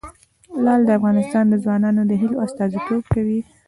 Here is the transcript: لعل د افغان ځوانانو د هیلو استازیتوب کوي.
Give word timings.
لعل 0.63 0.81
د 0.85 0.89
افغان 0.97 1.47
ځوانانو 1.63 2.01
د 2.05 2.11
هیلو 2.21 2.41
استازیتوب 2.45 3.01
کوي. 3.13 3.39